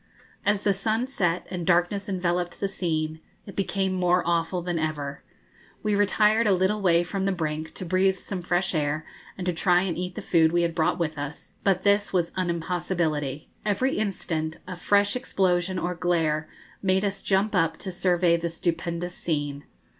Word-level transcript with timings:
As 0.43 0.63
the 0.63 0.73
sun 0.73 1.05
set, 1.05 1.45
and 1.51 1.63
darkness 1.63 2.09
enveloped 2.09 2.59
the 2.59 2.67
scene, 2.67 3.19
it 3.45 3.55
became 3.55 3.93
more 3.93 4.23
awful 4.25 4.63
than 4.63 4.79
ever. 4.79 5.21
We 5.83 5.93
retired 5.93 6.47
a 6.47 6.53
little 6.53 6.81
way 6.81 7.03
from 7.03 7.25
the 7.25 7.31
brink, 7.31 7.75
to 7.75 7.85
breathe 7.85 8.17
some 8.17 8.41
fresh 8.41 8.73
air, 8.73 9.05
and 9.37 9.45
to 9.45 9.53
try 9.53 9.83
and 9.83 9.95
eat 9.95 10.15
the 10.15 10.23
food 10.23 10.51
we 10.51 10.63
had 10.63 10.73
brought 10.73 10.97
with 10.97 11.19
us; 11.19 11.53
but 11.63 11.83
this 11.83 12.11
was 12.11 12.31
an 12.35 12.49
impossibility. 12.49 13.51
Every 13.63 13.95
instant 13.95 14.57
a 14.65 14.75
fresh 14.75 15.15
explosion 15.15 15.77
or 15.77 15.93
glare 15.93 16.49
made 16.81 17.05
us 17.05 17.21
jump 17.21 17.53
up 17.53 17.77
to 17.77 17.91
survey 17.91 18.37
the 18.37 18.49
stupendous 18.49 19.13
scene. 19.13 19.65